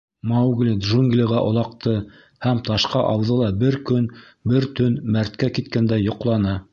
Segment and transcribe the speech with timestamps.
[0.29, 1.91] Маугли джунглиға олаҡты
[2.47, 4.09] һәм ташҡа ауҙы ла бер көн,
[4.55, 6.57] бер төн мәрткә киткәндәй йоҡланы.